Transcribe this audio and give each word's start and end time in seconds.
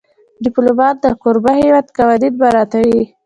ډيپلومات 0.43 0.95
د 1.03 1.05
کوربه 1.23 1.51
هېواد 1.61 1.87
قوانین 1.97 2.33
مراعاتوي. 2.41 3.01